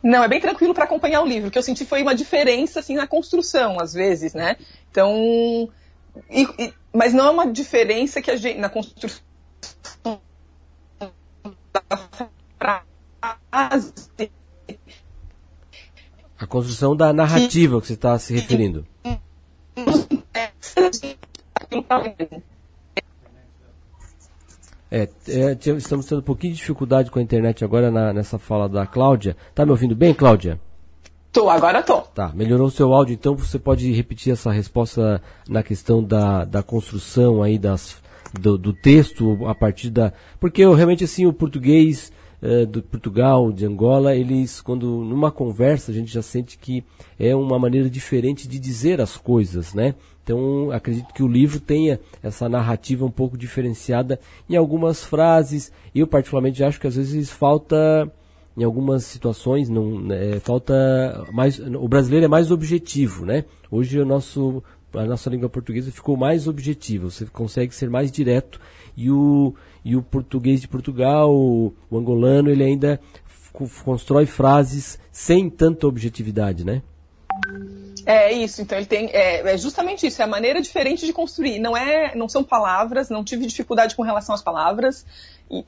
Não, 0.03 0.23
é 0.23 0.29
bem 0.29 0.41
tranquilo 0.41 0.75
para 0.75 0.85
acompanhar 0.85 1.23
o 1.23 1.27
livro. 1.27 1.49
O 1.49 1.51
que 1.51 1.59
eu 1.59 1.63
senti 1.63 1.87
foi 1.87 2.03
uma 2.03 2.15
diferença 2.15 2.81
assim 2.81 2.95
na 2.95 3.07
construção, 3.07 3.81
às 3.81 3.95
vezes, 3.95 4.35
né? 4.35 4.57
Então, 4.91 5.71
e, 6.31 6.43
e, 6.59 6.75
mas 6.93 7.15
não 7.15 7.27
é 7.27 7.31
uma 7.31 7.51
diferença 7.51 8.21
que 8.21 8.31
a 8.31 8.37
gente 8.37 8.59
na 8.59 8.69
construção 8.69 9.23
da 11.73 11.83
frase 12.59 12.85
a 16.39 16.47
construção 16.47 16.95
da 16.95 17.13
narrativa 17.13 17.81
que 17.81 17.87
você 17.87 17.95
está 17.95 18.19
se 18.19 18.35
referindo. 18.35 18.87
É, 24.91 25.09
é, 25.27 25.53
estamos 25.77 26.07
tendo 26.07 26.21
um 26.21 26.23
pouquinho 26.23 26.53
de 26.53 26.59
dificuldade 26.61 27.11
com 27.11 27.19
a 27.19 27.23
internet 27.23 27.65
agora 27.65 27.91
na, 27.91 28.13
nessa 28.13 28.39
fala 28.39 28.69
da 28.69 28.87
Cláudia. 28.87 29.37
Tá 29.55 29.65
me 29.65 29.73
ouvindo 29.73 29.97
bem, 29.97 30.15
Cláudia? 30.15 30.61
Tô, 31.33 31.51
agora 31.51 31.83
tô. 31.83 32.01
Tá, 32.01 32.31
melhorou 32.33 32.69
o 32.69 32.71
seu 32.71 32.93
áudio, 32.93 33.15
então 33.15 33.35
você 33.35 33.59
pode 33.59 33.91
repetir 33.91 34.33
essa 34.33 34.53
resposta 34.53 35.21
na 35.49 35.65
questão 35.65 36.01
da, 36.01 36.45
da 36.45 36.63
construção 36.63 37.43
aí 37.43 37.59
das, 37.59 38.01
do, 38.33 38.57
do 38.57 38.73
texto 38.73 39.45
a 39.49 39.55
partir 39.55 39.91
da. 39.91 40.13
Porque 40.39 40.63
eu, 40.63 40.75
realmente 40.75 41.03
assim 41.03 41.27
o 41.27 41.33
português 41.33 42.13
uh, 42.45 42.67
do 42.67 42.83
Portugal, 42.83 43.51
de 43.51 43.65
Angola, 43.65 44.15
eles, 44.15 44.61
quando 44.61 44.87
numa 44.87 45.33
conversa, 45.33 45.91
a 45.91 45.95
gente 45.95 46.13
já 46.13 46.23
sente 46.23 46.59
que 46.59 46.85
é 47.19 47.35
uma 47.35 47.59
maneira 47.59 47.89
diferente 47.89 48.47
de 48.47 48.59
dizer 48.59 49.01
as 49.01 49.17
coisas, 49.17 49.73
né? 49.73 49.95
Então, 50.23 50.71
acredito 50.71 51.13
que 51.13 51.23
o 51.23 51.29
livro 51.29 51.61
tenha 51.61 52.01
essa 52.23 52.49
narrativa 52.49 53.05
um 53.05 53.11
pouco 53.11 53.37
diferenciada 53.37 54.19
em 54.49 54.57
algumas 54.57 55.05
frases. 55.05 55.71
Eu, 55.95 56.07
particularmente, 56.07 56.65
acho 56.65 56.81
que 56.81 56.87
às 56.87 56.97
vezes 56.97 57.31
falta, 57.31 58.11
em 58.57 58.65
algumas 58.65 59.05
situações, 59.05 59.69
não, 59.69 60.11
é, 60.11 60.41
falta 60.41 61.27
mais. 61.31 61.59
O 61.59 61.87
brasileiro 61.87 62.25
é 62.25 62.29
mais 62.29 62.51
objetivo, 62.51 63.27
né? 63.27 63.45
Hoje 63.71 64.01
o 64.01 64.07
nosso, 64.07 64.63
a 64.95 65.05
nossa 65.05 65.29
língua 65.29 65.51
portuguesa 65.51 65.93
ficou 65.93 66.17
mais 66.17 66.49
objetiva, 66.49 67.11
você 67.11 67.27
consegue 67.27 67.75
ser 67.75 67.91
mais 67.91 68.11
direto 68.11 68.59
e 68.97 69.11
o, 69.11 69.55
e 69.85 69.95
o 69.95 70.03
português 70.03 70.61
de 70.61 70.69
Portugal, 70.69 71.33
o, 71.35 71.75
angolano, 71.93 72.51
ele 72.51 72.65
ainda 72.65 73.01
constrói 73.85 74.27
frases 74.27 74.99
sem 75.13 75.51
tanta 75.51 75.87
objetividade, 75.87 76.65
né? 76.65 76.83
É 78.07 78.33
isso, 78.33 78.61
então 78.61 78.77
ele 78.77 78.87
tem. 78.87 79.09
É, 79.13 79.53
é, 79.53 79.57
justamente 79.57 80.07
isso, 80.07 80.21
é 80.21 80.25
a 80.25 80.29
maneira 80.29 80.61
diferente 80.61 81.07
de 81.07 81.13
construir. 81.13 81.59
Não, 81.59 81.77
é, 81.77 82.15
não 82.15 82.29
são 82.29 82.45
palavras, 82.45 83.09
não 83.09 83.25
tive 83.25 83.47
dificuldade 83.47 83.95
com 83.95 84.03
relação 84.03 84.35
às 84.35 84.43
palavras. 84.43 85.07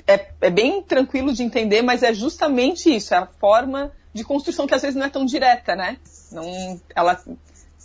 É, 0.07 0.29
é 0.41 0.51
bem 0.51 0.83
tranquilo 0.83 1.33
de 1.33 1.43
entender, 1.43 1.83
mas 1.83 2.03
é 2.03 2.13
justamente 2.13 2.95
isso, 2.95 3.15
é 3.15 3.19
a 3.19 3.27
forma 3.27 3.93
de 4.13 4.25
construção 4.25 4.67
que 4.67 4.75
às 4.75 4.83
vezes 4.83 4.97
não 4.97 5.07
é 5.07 5.11
tão 5.11 5.25
direta, 5.25 5.75
né? 5.75 5.99
Não, 6.33 6.81
ela 6.95 7.23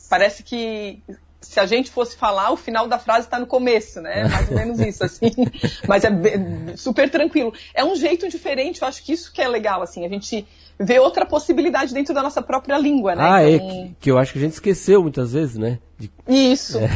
parece 0.10 0.44
que 0.44 1.02
se 1.41 1.60
a 1.60 1.65
gente 1.65 1.89
fosse 1.89 2.15
falar, 2.15 2.51
o 2.51 2.55
final 2.55 2.88
da 2.88 3.00
frase 3.00 3.25
está 3.25 3.39
no 3.39 3.48
começo, 3.48 4.00
né? 4.00 4.27
Mais 4.27 4.50
ou 4.50 4.55
menos 4.55 4.79
isso, 4.79 5.03
assim. 5.03 5.31
Mas 5.88 6.03
é 6.03 6.12
super 6.77 7.10
tranquilo. 7.10 7.51
É 7.74 7.83
um 7.83 7.95
jeito 7.95 8.29
diferente, 8.29 8.81
eu 8.81 8.88
acho 8.88 9.03
que 9.03 9.12
isso 9.12 9.33
que 9.33 9.41
é 9.41 9.48
legal, 9.48 9.81
assim. 9.81 10.05
A 10.05 10.10
gente 10.10 10.48
ver 10.79 11.00
outra 11.00 11.25
possibilidade 11.25 11.93
dentro 11.93 12.13
da 12.13 12.21
nossa 12.21 12.41
própria 12.41 12.77
língua, 12.77 13.15
né? 13.15 13.24
Ah, 13.24 13.50
então... 13.50 13.67
é, 13.67 13.71
que, 13.71 13.95
que, 14.01 14.12
eu 14.12 14.17
acho 14.17 14.33
que 14.33 14.39
a 14.39 14.41
gente 14.41 14.53
esqueceu 14.53 15.01
muitas 15.01 15.33
vezes, 15.33 15.57
né? 15.57 15.79
De... 15.98 16.12
Isso. 16.27 16.79
É. 16.79 16.89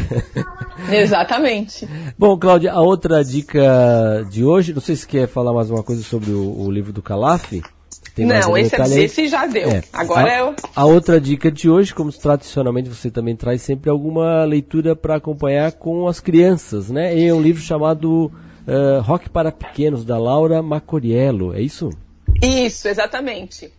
Exatamente. 1.01 1.87
Bom, 2.17 2.37
Cláudia, 2.37 2.71
a 2.71 2.81
outra 2.81 3.23
dica 3.23 4.25
de 4.29 4.43
hoje, 4.43 4.73
não 4.73 4.81
sei 4.81 4.95
se 4.95 5.07
quer 5.07 5.27
falar 5.27 5.53
mais 5.53 5.69
uma 5.69 5.83
coisa 5.83 6.03
sobre 6.03 6.31
o, 6.31 6.61
o 6.61 6.71
livro 6.71 6.93
do 6.93 7.01
Calaf. 7.01 7.51
Tem 8.15 8.25
não, 8.25 8.57
esse, 8.57 8.73
é, 8.73 9.03
esse 9.03 9.27
já 9.27 9.45
deu. 9.45 9.69
É. 9.69 9.83
Agora 9.91 10.31
a, 10.31 10.33
é 10.33 10.43
o... 10.43 10.55
a 10.73 10.85
outra 10.85 11.19
dica 11.19 11.51
de 11.51 11.69
hoje, 11.69 11.93
como 11.93 12.09
tradicionalmente 12.13 12.87
você 12.87 13.11
também 13.11 13.35
traz 13.35 13.61
sempre 13.61 13.89
alguma 13.89 14.45
leitura 14.45 14.95
para 14.95 15.17
acompanhar 15.17 15.73
com 15.73 16.07
as 16.07 16.21
crianças, 16.21 16.89
né? 16.89 17.13
E 17.13 17.27
é 17.27 17.33
um 17.33 17.41
livro 17.41 17.61
chamado 17.61 18.31
uh, 18.65 19.01
Rock 19.01 19.29
para 19.29 19.51
Pequenos, 19.51 20.05
da 20.05 20.17
Laura 20.17 20.61
Macoriello, 20.61 21.53
é 21.53 21.59
isso? 21.59 21.89
Isso, 22.41 22.87
exatamente. 22.87 23.69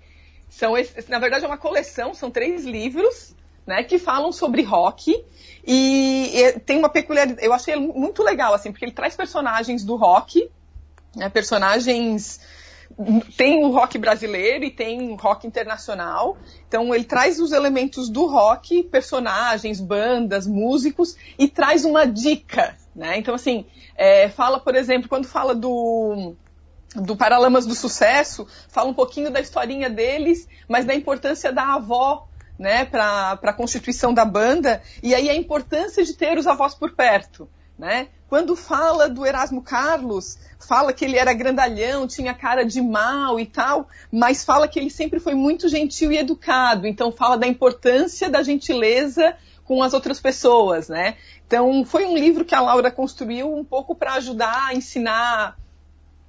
São, 0.51 0.75
na 1.09 1.19
verdade, 1.19 1.47
é 1.47 1.49
uma 1.49 1.57
coleção, 1.57 2.13
são 2.13 2.31
três 2.31 2.67
livros, 2.67 3.35
né, 3.67 3.83
que 3.85 3.99
falam 3.99 4.33
sobre 4.33 4.63
rock. 4.63 5.25
E, 5.67 6.31
e 6.35 6.61
tem 6.61 6.79
uma 6.79 6.91
peculiaridade, 6.91 7.45
eu 7.45 7.55
achei 7.55 7.75
muito 7.75 8.23
legal, 8.23 8.53
assim, 8.53 8.71
porque 8.71 8.85
ele 8.85 8.93
traz 8.93 9.17
personagens 9.17 9.83
do 9.83 9.97
rock, 9.97 10.51
né, 11.17 11.31
personagens 11.31 12.39
tem 13.37 13.65
o 13.65 13.71
rock 13.71 13.99
brasileiro 13.99 14.65
e 14.65 14.71
tem 14.71 15.11
o 15.13 15.17
rock 15.17 15.47
internacional. 15.47 16.37
Então 16.69 16.95
ele 16.95 17.05
traz 17.05 17.41
os 17.41 17.53
elementos 17.53 18.09
do 18.09 18.27
rock, 18.27 18.83
personagens, 18.85 19.81
bandas, 19.81 20.47
músicos 20.47 21.17
e 21.39 21.49
traz 21.49 21.85
uma 21.85 22.07
dica, 22.07 22.77
né? 22.95 23.19
Então 23.19 23.35
assim, 23.35 23.67
é, 23.97 24.29
fala, 24.29 24.61
por 24.61 24.75
exemplo, 24.75 25.09
quando 25.09 25.27
fala 25.27 25.55
do 25.55 26.35
do 26.95 27.15
Paralamas 27.15 27.67
do 27.67 27.75
Sucesso, 27.75 28.47
fala 28.69 28.89
um 28.89 28.95
pouquinho 28.95 29.31
da 29.31 29.41
historinha 29.41 29.91
deles, 29.91 30.49
mas 30.67 30.87
da 30.87 30.95
importância 30.95 31.53
da 31.53 31.75
avó 31.75 32.27
né, 32.59 32.85
para 32.85 33.33
a 33.33 33.53
constituição 33.53 34.15
da 34.15 34.25
banda, 34.25 34.83
e 35.03 35.15
aí 35.15 35.29
a 35.29 35.35
importância 35.35 36.03
de 36.05 36.15
ter 36.15 36.39
os 36.39 36.47
avós 36.47 36.75
por 36.75 36.93
perto. 36.93 37.49
Né? 37.79 38.09
Quando 38.29 38.57
fala 38.57 39.09
do 39.09 39.27
Erasmo 39.27 39.63
Carlos, 39.63 40.39
fala 40.59 40.93
que 40.93 41.05
ele 41.05 41.17
era 41.17 41.35
grandalhão, 41.35 42.07
tinha 42.07 42.33
cara 42.33 42.65
de 42.65 42.81
mal 42.81 43.39
e 43.39 43.45
tal, 43.45 43.89
mas 44.11 44.45
fala 44.45 44.67
que 44.67 44.79
ele 44.79 44.91
sempre 44.91 45.21
foi 45.21 45.35
muito 45.35 45.69
gentil 45.69 46.11
e 46.11 46.19
educado. 46.19 46.87
Então 46.87 47.13
fala 47.13 47.37
da 47.37 47.47
importância 47.47 48.31
da 48.31 48.43
gentileza 48.43 49.37
com 49.65 49.83
as 49.83 49.93
outras 49.93 50.21
pessoas, 50.21 50.89
né? 50.89 51.17
Então 51.47 51.85
foi 51.85 52.07
um 52.07 52.17
livro 52.17 52.45
que 52.45 52.55
a 52.55 52.61
Laura 52.61 52.91
construiu 52.91 53.55
um 53.55 53.65
pouco 53.65 53.95
para 53.95 54.15
ajudar 54.15 54.69
a 54.69 54.75
ensinar 54.75 55.57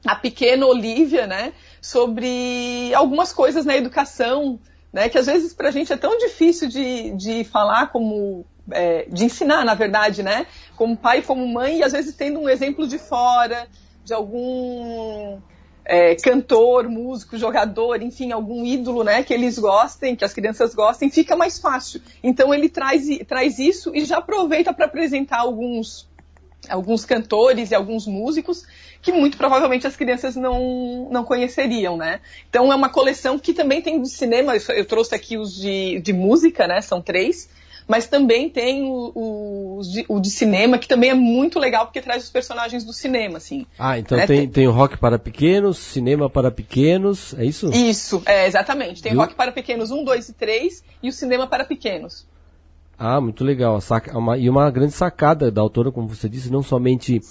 a 0.05 0.15
pequena 0.15 0.65
Olivia, 0.65 1.27
né, 1.27 1.53
sobre 1.81 2.93
algumas 2.93 3.33
coisas 3.33 3.65
na 3.65 3.75
educação, 3.75 4.59
né, 4.93 5.09
que 5.09 5.17
às 5.17 5.25
vezes 5.25 5.53
para 5.53 5.69
a 5.69 5.71
gente 5.71 5.91
é 5.91 5.97
tão 5.97 6.17
difícil 6.17 6.69
de, 6.69 7.11
de 7.11 7.43
falar 7.43 7.87
como 7.87 8.45
é, 8.71 9.05
de 9.09 9.25
ensinar, 9.25 9.63
na 9.65 9.73
verdade, 9.73 10.23
né? 10.23 10.45
Como 10.75 10.97
pai, 10.97 11.21
como 11.21 11.47
mãe, 11.47 11.79
e 11.79 11.83
às 11.83 11.91
vezes 11.91 12.15
tendo 12.15 12.39
um 12.39 12.49
exemplo 12.49 12.87
de 12.87 12.97
fora, 12.97 13.67
de 14.03 14.13
algum 14.13 15.39
é, 15.85 16.15
cantor, 16.15 16.89
músico, 16.89 17.37
jogador, 17.37 18.01
enfim, 18.01 18.31
algum 18.31 18.65
ídolo, 18.65 19.03
né? 19.03 19.23
Que 19.23 19.33
eles 19.33 19.57
gostem, 19.57 20.15
que 20.15 20.25
as 20.25 20.33
crianças 20.33 20.75
gostem, 20.75 21.09
fica 21.09 21.35
mais 21.35 21.59
fácil. 21.59 22.01
Então 22.21 22.53
ele 22.53 22.69
traz, 22.69 23.07
traz 23.27 23.57
isso 23.57 23.95
e 23.95 24.03
já 24.05 24.17
aproveita 24.17 24.73
para 24.73 24.85
apresentar 24.85 25.39
alguns 25.39 26.07
alguns 26.69 27.05
cantores 27.05 27.71
e 27.71 27.75
alguns 27.75 28.05
músicos 28.05 28.65
que 29.01 29.11
muito 29.11 29.37
provavelmente 29.37 29.87
as 29.87 29.95
crianças 29.95 30.35
não, 30.35 31.07
não 31.11 31.23
conheceriam, 31.23 31.95
né? 31.95 32.19
Então 32.49 32.73
é 32.73 32.75
uma 32.75 32.89
coleção 32.89 33.39
que 33.39 33.53
também 33.53 33.81
tem 33.81 34.01
de 34.01 34.09
cinema, 34.09 34.53
eu 34.55 34.85
trouxe 34.85 35.15
aqui 35.15 35.37
os 35.37 35.55
de, 35.55 36.01
de 36.01 36.11
música, 36.11 36.67
né? 36.67 36.81
São 36.81 37.01
três, 37.01 37.49
mas 37.87 38.07
também 38.07 38.49
tem 38.49 38.83
o, 38.83 39.11
o, 39.15 39.81
o, 40.09 40.19
de 40.19 40.29
cinema, 40.29 40.77
que 40.77 40.87
também 40.87 41.09
é 41.09 41.13
muito 41.13 41.57
legal, 41.57 41.85
porque 41.85 42.01
traz 42.01 42.23
os 42.23 42.29
personagens 42.29 42.83
do 42.83 42.91
cinema, 42.91 43.37
assim. 43.37 43.65
Ah, 43.79 43.97
então 43.97 44.17
né? 44.17 44.27
tem, 44.27 44.47
tem 44.47 44.67
o 44.67 44.71
rock 44.71 44.97
para 44.97 45.17
pequenos, 45.17 45.77
cinema 45.77 46.29
para 46.29 46.51
pequenos, 46.51 47.33
é 47.37 47.45
isso? 47.45 47.69
Isso, 47.69 48.21
é, 48.25 48.45
exatamente. 48.45 49.01
Tem 49.01 49.13
o 49.13 49.17
rock 49.17 49.35
para 49.35 49.51
pequenos 49.51 49.89
1, 49.89 50.03
2 50.03 50.29
e 50.29 50.33
3 50.33 50.83
e 51.01 51.09
o 51.09 51.13
cinema 51.13 51.47
para 51.47 51.63
pequenos. 51.63 52.27
Ah, 52.99 53.21
muito 53.21 53.43
legal. 53.43 53.79
Uma, 54.13 54.37
e 54.37 54.49
uma 54.49 54.69
grande 54.71 54.93
sacada 54.93 55.49
da 55.49 55.61
autora, 55.61 55.91
como 55.91 56.09
você 56.09 56.27
disse, 56.27 56.51
não 56.51 56.63
somente 56.63 57.21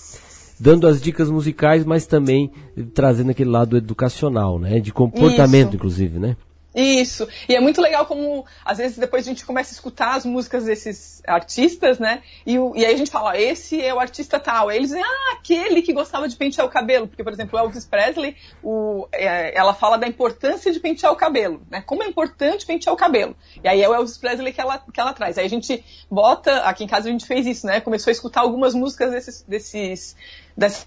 dando 0.59 0.87
as 0.87 1.03
dicas 1.03 1.29
musicais, 1.29 1.85
mas 1.85 2.07
também 2.07 2.51
trazendo 2.95 3.31
aquele 3.31 3.51
lado 3.51 3.77
educacional, 3.77 4.59
né? 4.59 4.79
De 4.79 4.93
comportamento, 4.93 5.69
Isso. 5.69 5.77
inclusive, 5.77 6.19
né? 6.19 6.37
Isso. 6.77 7.27
E 7.49 7.57
é 7.57 7.61
muito 7.61 7.81
legal 7.81 8.05
como, 8.05 8.45
às 8.63 8.77
vezes, 8.77 8.99
depois 8.99 9.27
a 9.27 9.31
gente 9.31 9.47
começa 9.47 9.73
a 9.73 9.75
escutar 9.75 10.15
as 10.15 10.27
músicas 10.27 10.65
desses 10.65 11.23
artistas, 11.27 11.99
né? 11.99 12.23
E, 12.45 12.57
e 12.57 12.85
aí 12.85 12.95
a 12.95 12.99
gente 12.99 13.11
fala, 13.11 13.41
esse 13.41 13.81
é 13.83 13.95
o 13.95 13.99
artista 13.99 14.39
tal. 14.39 14.69
Aí 14.69 14.77
eles 14.77 14.91
dizem, 14.91 15.03
ah, 15.03 15.33
aquele 15.33 15.81
que 15.81 15.95
gostava 15.95 16.29
de 16.29 16.37
pentear 16.37 16.67
o 16.67 16.71
cabelo. 16.71 17.09
Porque, 17.09 17.25
por 17.25 17.33
exemplo, 17.33 17.59
Elvis 17.59 17.87
Presley, 17.87 18.37
o, 18.63 19.09
é, 19.11 19.57
ela 19.59 19.73
fala 19.73 19.97
da 19.97 20.07
importância 20.07 20.71
de 20.71 20.79
pentear 20.79 21.11
o 21.11 21.17
cabelo, 21.17 21.63
né? 21.71 21.81
Como 21.81 22.03
é 22.03 22.07
importante 22.07 22.67
pentear 22.67 22.95
o 22.95 22.99
cabelo. 22.99 23.35
E 23.65 23.67
aí 23.67 23.83
é 23.83 23.89
o 23.89 23.95
Elvis 23.95 24.19
Presley 24.19 24.53
que 24.53 24.61
ela, 24.61 24.79
que 24.79 25.01
ela 25.01 25.15
traz. 25.15 25.39
Aí 25.39 25.47
a 25.47 25.51
gente 25.51 25.83
bota, 26.11 26.59
aqui 26.59 26.85
em 26.85 26.87
casa 26.87 27.09
a 27.09 27.13
gente 27.13 27.25
fez 27.25 27.47
isso, 27.47 27.67
né? 27.67 27.81
Começou 27.81 28.11
a 28.11 28.13
escutar 28.13 28.43
algumas 28.43 28.75
músicas 28.75 29.13
desses, 29.13 29.43
desses, 29.49 30.17
dessas 30.55 30.87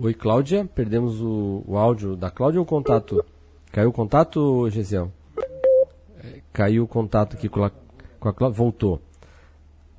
Oi, 0.00 0.14
Cláudia. 0.14 0.64
Perdemos 0.64 1.20
o, 1.20 1.64
o 1.66 1.76
áudio 1.76 2.14
da 2.14 2.30
Cláudia 2.30 2.60
ou 2.60 2.64
o 2.64 2.68
contato? 2.68 3.24
Caiu 3.72 3.88
o 3.88 3.92
contato, 3.92 4.70
Gesiel? 4.70 5.10
É, 6.22 6.40
caiu 6.52 6.84
o 6.84 6.86
contato 6.86 7.34
aqui 7.34 7.48
com 7.48 7.64
a, 7.64 7.70
com 8.20 8.28
a 8.28 8.32
Cláudia. 8.32 8.56
Voltou. 8.56 9.00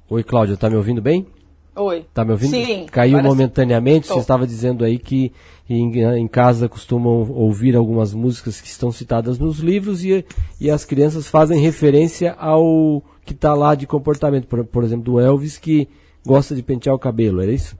Oi, 0.09 0.23
Cláudia, 0.23 0.55
tá 0.55 0.69
me 0.69 0.77
ouvindo 0.77 1.01
bem? 1.01 1.27
Oi. 1.75 2.05
Tá 2.13 2.23
me 2.23 2.31
ouvindo? 2.31 2.51
Sim. 2.51 2.85
Caiu 2.89 3.21
momentaneamente. 3.21 4.07
Sim. 4.07 4.13
Você 4.13 4.19
estava 4.21 4.47
dizendo 4.47 4.85
aí 4.85 4.97
que 4.97 5.33
em, 5.69 5.91
em, 6.17 6.27
casa 6.29 6.69
costumam 6.69 7.29
ouvir 7.31 7.75
algumas 7.75 8.13
músicas 8.13 8.61
que 8.61 8.69
estão 8.69 8.93
citadas 8.93 9.37
nos 9.37 9.59
livros 9.59 10.05
e, 10.05 10.25
e 10.61 10.71
as 10.71 10.85
crianças 10.85 11.27
fazem 11.27 11.59
referência 11.59 12.33
ao 12.39 13.03
que 13.25 13.33
está 13.33 13.53
lá 13.53 13.75
de 13.75 13.85
comportamento. 13.85 14.47
Por, 14.47 14.63
por 14.63 14.85
exemplo, 14.85 15.03
do 15.03 15.19
Elvis 15.19 15.57
que 15.57 15.89
gosta 16.25 16.55
de 16.55 16.63
pentear 16.63 16.95
o 16.95 16.99
cabelo, 16.99 17.41
era 17.41 17.51
isso? 17.51 17.77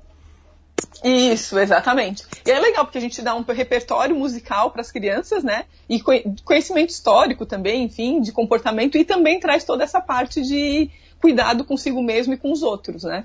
Isso, 1.03 1.57
exatamente. 1.57 2.23
E 2.45 2.51
é 2.51 2.59
legal 2.59 2.83
porque 2.83 2.97
a 2.97 3.01
gente 3.01 3.21
dá 3.21 3.33
um 3.33 3.43
repertório 3.43 4.15
musical 4.15 4.71
para 4.71 4.81
as 4.81 4.91
crianças, 4.91 5.43
né? 5.43 5.65
E 5.87 6.01
conhecimento 6.43 6.89
histórico 6.89 7.45
também, 7.45 7.83
enfim, 7.83 8.21
de 8.21 8.31
comportamento 8.31 8.97
e 8.97 9.05
também 9.05 9.39
traz 9.39 9.63
toda 9.63 9.83
essa 9.83 10.01
parte 10.01 10.41
de 10.41 10.89
cuidado 11.21 11.63
consigo 11.63 12.01
mesmo 12.01 12.33
e 12.33 12.37
com 12.37 12.51
os 12.51 12.63
outros, 12.63 13.03
né? 13.03 13.23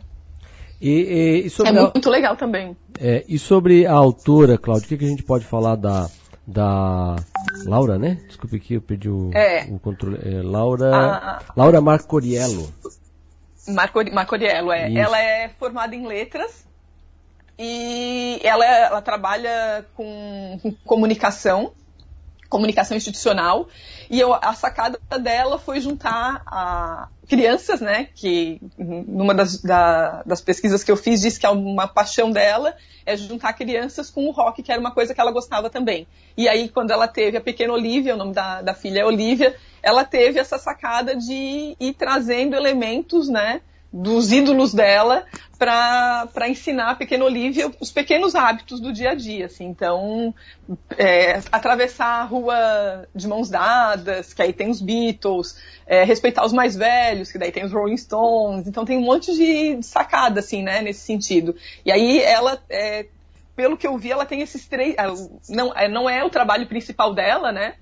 E, 0.81 0.91
e, 0.91 1.47
e 1.47 1.69
é 1.69 1.73
muito 1.73 2.09
a, 2.09 2.13
legal 2.13 2.37
também. 2.37 2.77
É, 3.01 3.25
e 3.29 3.39
sobre 3.39 3.87
a 3.87 3.93
autora, 3.93 4.59
Cláudio, 4.59 4.87
o 4.87 4.89
que, 4.89 4.99
que, 4.99 5.05
a 5.05 5.09
gente 5.09 5.23
pode 5.23 5.45
falar 5.45 5.77
da, 5.77 6.09
da 6.47 7.17
Laura, 7.65 7.99
né? 7.99 8.21
Desculpe 8.27 8.61
que 8.61 8.75
eu 8.75 8.83
perdi 8.83 9.09
o, 9.09 9.31
é. 9.33 9.65
o 9.71 9.79
controle. 9.79 10.19
É, 10.23 10.43
Laura, 10.43 10.95
a, 10.95 11.43
Laura 11.57 11.81
Marcoriello. 11.81 12.73
Marcoriello, 14.13 14.73
é. 14.73 14.91
Isso. 14.91 14.99
Ela 14.99 15.21
é 15.21 15.49
formada 15.59 15.95
em 15.95 16.07
letras 16.07 16.65
e 17.59 18.41
ela, 18.43 18.65
ela 18.65 19.03
trabalha 19.03 19.87
com, 19.95 20.59
com 20.63 20.73
comunicação, 20.85 21.73
comunicação 22.49 22.97
institucional, 22.97 23.69
e 24.11 24.21
eu, 24.21 24.35
a 24.35 24.53
sacada 24.55 24.99
dela 25.19 25.59
foi 25.59 25.81
juntar 25.81 26.43
a 26.47 27.09
crianças, 27.29 27.81
né, 27.81 28.09
que 28.15 28.61
numa 28.79 29.35
das, 29.35 29.61
da, 29.61 30.23
das 30.25 30.41
pesquisas 30.41 30.85
que 30.85 30.91
eu 30.91 30.97
fiz 30.97 31.23
disse 31.23 31.41
que 31.41 31.47
é 31.47 31.51
uma 31.51 31.89
paixão 31.89 32.31
dela 32.31 32.77
é 33.07 33.17
juntar 33.17 33.53
crianças 33.55 34.11
com 34.11 34.27
o 34.27 34.31
rock, 34.31 34.63
que 34.63 34.71
era 34.71 34.81
uma 34.81 34.91
coisa 34.91 35.15
que 35.15 35.21
ela 35.21 35.31
gostava 35.31 35.69
também. 35.69 36.07
E 36.37 36.49
aí, 36.49 36.69
quando 36.69 36.91
ela 36.91 37.07
teve 37.07 37.37
a 37.37 37.41
pequena 37.41 37.73
Olivia, 37.73 38.15
o 38.15 38.17
nome 38.17 38.33
da, 38.33 38.63
da 38.63 38.75
filha 38.75 39.01
é 39.01 39.05
Olivia, 39.05 39.55
ela 39.83 40.05
teve 40.05 40.39
essa 40.39 40.59
sacada 40.59 41.15
de 41.15 41.77
ir 41.79 41.95
trazendo 41.95 42.57
elementos, 42.57 43.29
né, 43.29 43.61
dos 43.95 44.33
ídolos 44.33 44.75
dela 44.75 45.25
para 45.57 46.49
ensinar 46.49 46.91
a 46.91 46.95
pequena 46.97 47.25
Olivia 47.25 47.71
os 47.81 47.93
pequenos 47.93 48.35
hábitos 48.35 48.81
do 48.81 48.93
dia 48.93 49.11
a 49.11 49.15
dia. 49.15 49.47
Assim. 49.47 49.67
Então, 49.67 50.35
é, 50.99 51.41
atravessar 51.53 52.23
a 52.23 52.25
rua 52.25 53.07
de 53.15 53.29
mãos 53.29 53.49
dadas, 53.49 54.35
que 54.35 54.43
aí 54.43 54.53
tem 54.53 54.69
os 54.69 54.83
Beatles, 54.83 55.57
é, 55.87 56.03
respeitar 56.03 56.45
os 56.45 56.53
mais 56.53 56.75
velhos, 56.75 57.31
que 57.31 57.39
daí 57.39 57.53
tem 57.53 57.65
os 57.65 57.73
Rolling 57.73 57.97
Stones. 57.97 58.67
Então, 58.67 58.85
tem 58.85 58.99
um 58.99 59.03
monte 59.03 59.33
de 59.33 59.81
sacada, 59.81 60.41
assim, 60.41 60.61
né, 60.61 60.83
nesse 60.83 61.01
sentido. 61.01 61.55
E 61.85 61.93
aí, 61.93 62.21
ela, 62.21 62.61
é, 62.69 63.07
pelo 63.55 63.77
que 63.77 63.87
eu 63.87 63.97
vi, 63.97 64.11
ela 64.11 64.27
tem 64.27 64.41
esses 64.41 64.67
três. 64.67 64.97
Não, 65.49 65.73
é, 65.73 65.89
não 65.89 66.11
é 66.11 66.25
o 66.25 66.31
trabalho 66.31 66.67
principal 66.67 67.15
dela, 67.15 67.53
né? 67.53 67.77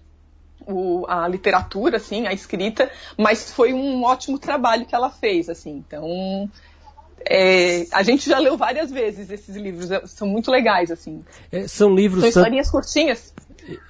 O, 0.67 1.05
a 1.09 1.27
literatura, 1.29 1.97
assim, 1.97 2.27
a 2.27 2.33
escrita, 2.33 2.91
mas 3.17 3.51
foi 3.51 3.73
um 3.73 4.05
ótimo 4.05 4.39
trabalho 4.39 4.87
que 4.87 4.95
ela 4.95 5.11
fez, 5.11 5.49
assim. 5.49 5.83
Então, 5.87 6.49
é, 7.29 7.87
a 7.93 8.03
gente 8.03 8.29
já 8.29 8.39
leu 8.39 8.57
várias 8.57 8.91
vezes 8.91 9.31
esses 9.31 9.57
livros, 9.57 9.91
é, 9.91 10.07
são 10.07 10.27
muito 10.27 10.51
legais, 10.51 10.91
assim. 10.91 11.23
É, 11.51 11.67
são 11.69 11.95
livros... 11.95 12.21
São 12.21 12.29
historinhas 12.29 12.71
curtinhas. 12.71 13.35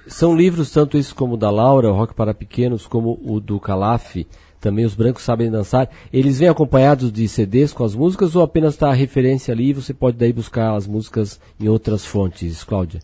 São 0.07 0.35
livros, 0.35 0.71
tanto 0.71 0.97
isso 0.97 1.15
como 1.15 1.33
o 1.33 1.37
da 1.37 1.49
Laura, 1.49 1.89
o 1.89 1.95
Rock 1.95 2.13
para 2.13 2.33
Pequenos, 2.33 2.85
como 2.85 3.19
o 3.23 3.39
do 3.39 3.59
Calaf, 3.59 4.17
também 4.63 4.85
Os 4.85 4.95
Brancos 4.95 5.23
Sabem 5.23 5.51
Dançar. 5.51 5.89
Eles 6.11 6.39
vêm 6.39 6.47
acompanhados 6.47 7.11
de 7.11 7.27
CDs 7.27 7.73
com 7.73 7.83
as 7.83 7.93
músicas 7.93 8.35
ou 8.35 8.43
apenas 8.43 8.75
está 8.75 8.89
a 8.89 8.93
referência 8.93 9.53
ali 9.53 9.69
e 9.69 9.73
você 9.73 9.93
pode 9.93 10.17
daí 10.17 10.31
buscar 10.31 10.75
as 10.75 10.87
músicas 10.87 11.39
em 11.59 11.67
outras 11.67 12.05
fontes, 12.05 12.63
Cláudia? 12.63 13.01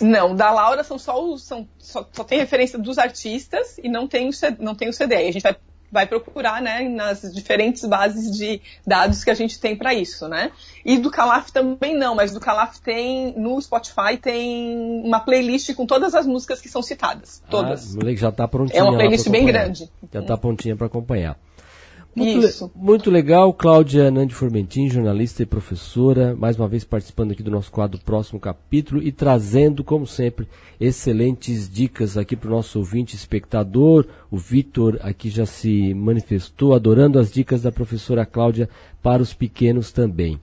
Não, 0.00 0.34
da 0.34 0.50
Laura 0.50 0.84
são 0.84 0.98
só 0.98 1.22
os. 1.22 1.42
São, 1.42 1.68
só, 1.78 2.08
só 2.12 2.24
tem 2.24 2.38
referência 2.38 2.78
dos 2.78 2.98
artistas 2.98 3.78
e 3.82 3.88
não 3.88 4.06
tem 4.06 4.28
o, 4.28 4.32
não 4.58 4.74
tem 4.74 4.88
o 4.88 4.92
CD. 4.92 5.16
a 5.16 5.32
gente 5.32 5.42
vai 5.42 5.56
vai 5.90 6.06
procurar, 6.06 6.60
né, 6.60 6.88
nas 6.88 7.22
diferentes 7.32 7.84
bases 7.84 8.36
de 8.36 8.60
dados 8.86 9.22
que 9.24 9.30
a 9.30 9.34
gente 9.34 9.58
tem 9.58 9.76
para 9.76 9.94
isso, 9.94 10.28
né? 10.28 10.50
E 10.84 10.98
do 10.98 11.10
Calaf 11.10 11.50
também 11.50 11.96
não, 11.96 12.14
mas 12.14 12.32
do 12.32 12.40
Calaf 12.40 12.78
tem 12.80 13.32
no 13.36 13.60
Spotify 13.60 14.16
tem 14.20 15.02
uma 15.04 15.20
playlist 15.20 15.72
com 15.74 15.86
todas 15.86 16.14
as 16.14 16.26
músicas 16.26 16.60
que 16.60 16.68
são 16.68 16.82
citadas, 16.82 17.42
todas. 17.48 17.96
Ah, 17.96 18.14
já 18.14 18.28
está 18.28 18.48
prontinha. 18.48 18.80
É 18.80 18.82
uma 18.82 18.94
playlist 18.94 19.28
bem 19.28 19.46
grande. 19.46 19.90
Já 20.12 20.20
está 20.20 20.36
prontinha 20.36 20.76
para 20.76 20.86
acompanhar. 20.86 21.38
Muito, 22.16 22.46
Isso. 22.46 22.72
Le 22.74 22.82
muito 22.82 23.10
legal, 23.10 23.52
Cláudia 23.52 24.10
Nandi 24.10 24.34
Formentin, 24.34 24.88
jornalista 24.88 25.42
e 25.42 25.46
professora, 25.46 26.34
mais 26.34 26.58
uma 26.58 26.66
vez 26.66 26.82
participando 26.82 27.32
aqui 27.32 27.42
do 27.42 27.50
nosso 27.50 27.70
quadro 27.70 28.00
Próximo 28.00 28.40
Capítulo 28.40 29.02
e 29.02 29.12
trazendo, 29.12 29.84
como 29.84 30.06
sempre, 30.06 30.48
excelentes 30.80 31.68
dicas 31.68 32.16
aqui 32.16 32.34
para 32.34 32.48
o 32.48 32.52
nosso 32.52 32.78
ouvinte 32.78 33.14
espectador. 33.14 34.06
O 34.30 34.38
Vitor 34.38 34.98
aqui 35.02 35.28
já 35.28 35.44
se 35.44 35.92
manifestou, 35.92 36.74
adorando 36.74 37.18
as 37.18 37.30
dicas 37.30 37.60
da 37.60 37.70
professora 37.70 38.24
Cláudia 38.24 38.66
para 39.02 39.22
os 39.22 39.34
pequenos 39.34 39.92
também. 39.92 40.40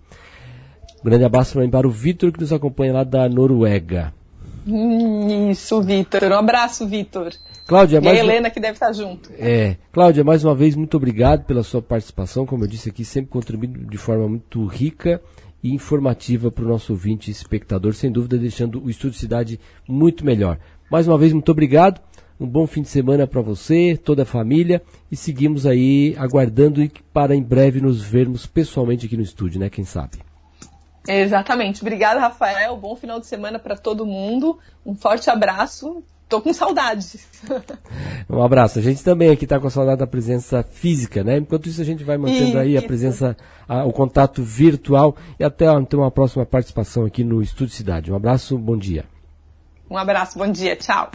Grande 1.03 1.23
abraço 1.23 1.55
também 1.55 1.71
para 1.71 1.87
o 1.87 1.91
Vitor, 1.91 2.31
que 2.31 2.39
nos 2.39 2.53
acompanha 2.53 2.93
lá 2.93 3.03
da 3.03 3.27
Noruega. 3.27 4.13
Isso, 4.65 5.81
Vitor. 5.81 6.23
Um 6.23 6.35
abraço, 6.35 6.87
Vitor. 6.87 7.33
Cláudia, 7.65 8.01
e 8.03 8.07
a 8.07 8.15
Helena 8.15 8.49
que 8.49 8.59
deve 8.59 8.73
estar 8.73 8.91
junto. 8.91 9.31
É. 9.37 9.77
Cláudia, 9.91 10.23
mais 10.23 10.43
uma 10.43 10.53
vez, 10.53 10.75
muito 10.75 10.97
obrigado 10.97 11.45
pela 11.45 11.63
sua 11.63 11.81
participação. 11.81 12.45
Como 12.45 12.63
eu 12.63 12.67
disse 12.67 12.89
aqui, 12.89 13.05
sempre 13.05 13.31
contribuindo 13.31 13.85
de 13.85 13.97
forma 13.97 14.27
muito 14.27 14.65
rica 14.65 15.21
e 15.63 15.73
informativa 15.73 16.51
para 16.51 16.65
o 16.65 16.67
nosso 16.67 16.91
ouvinte 16.91 17.29
e 17.29 17.31
espectador, 17.31 17.93
sem 17.93 18.11
dúvida 18.11 18.37
deixando 18.37 18.83
o 18.83 18.89
Estúdio 18.89 19.17
Cidade 19.17 19.59
muito 19.87 20.25
melhor. 20.25 20.59
Mais 20.91 21.07
uma 21.07 21.17
vez, 21.17 21.31
muito 21.31 21.49
obrigado. 21.49 22.01
Um 22.37 22.47
bom 22.47 22.67
fim 22.67 22.81
de 22.81 22.89
semana 22.89 23.25
para 23.25 23.41
você, 23.41 23.97
toda 24.03 24.23
a 24.23 24.25
família 24.25 24.81
e 25.09 25.15
seguimos 25.15 25.65
aí 25.65 26.13
aguardando 26.17 26.85
para 27.13 27.33
em 27.33 27.41
breve 27.41 27.79
nos 27.79 28.01
vermos 28.01 28.45
pessoalmente 28.45 29.05
aqui 29.05 29.15
no 29.15 29.23
estúdio, 29.23 29.59
né? 29.59 29.69
Quem 29.69 29.85
sabe. 29.85 30.32
Exatamente. 31.07 31.81
Obrigada, 31.81 32.19
Rafael. 32.19 32.77
Bom 32.77 32.95
final 32.95 33.19
de 33.19 33.25
semana 33.25 33.59
para 33.59 33.75
todo 33.75 34.05
mundo. 34.05 34.59
Um 34.85 34.95
forte 34.95 35.29
abraço 35.29 36.03
Tô 36.33 36.41
com 36.41 36.51
saudade. 36.51 37.19
Um 38.27 38.41
abraço. 38.41 38.79
A 38.79 38.81
gente 38.81 39.03
também 39.03 39.29
aqui 39.29 39.43
está 39.43 39.59
com 39.59 39.69
saudade 39.69 39.99
da 39.99 40.07
presença 40.07 40.63
física, 40.63 41.23
né? 41.23 41.37
Enquanto 41.37 41.67
isso, 41.67 41.79
a 41.79 41.85
gente 41.85 42.03
vai 42.03 42.17
mantendo 42.17 42.47
isso. 42.47 42.57
aí 42.57 42.75
a 42.75 42.81
presença, 42.81 43.37
a, 43.67 43.85
o 43.85 43.91
contato 43.91 44.41
virtual 44.41 45.15
e 45.39 45.43
até 45.43 45.71
então 45.73 45.99
uma 45.99 46.09
próxima 46.09 46.43
participação 46.43 47.05
aqui 47.05 47.23
no 47.23 47.39
Estúdio 47.39 47.75
Cidade. 47.75 48.11
Um 48.11 48.15
abraço, 48.15 48.57
bom 48.57 48.75
dia. 48.75 49.05
Um 49.87 49.97
abraço, 49.97 50.39
bom 50.39 50.47
dia, 50.47 50.75
tchau. 50.75 51.11